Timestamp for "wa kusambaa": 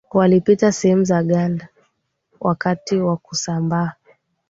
2.97-3.93